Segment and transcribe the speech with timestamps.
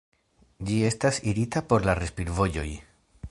[0.69, 2.69] Ĝi estas irita por la respir-vojoj.